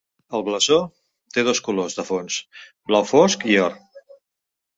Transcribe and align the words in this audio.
El 0.37 0.43
blasó 0.45 0.77
té 1.35 1.43
dos 1.47 1.61
colors 1.67 1.99
de 1.99 2.05
fons: 2.07 2.39
blau 2.93 3.07
fosc 3.13 3.47
i 3.53 3.61
or. 3.69 3.79